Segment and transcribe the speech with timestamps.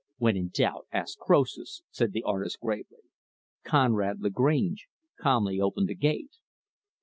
[0.17, 3.03] "When in doubt, ask Croesus," said the artist, gravely.
[3.63, 4.87] Conrad Lagrange
[5.19, 6.37] calmly opened the gate.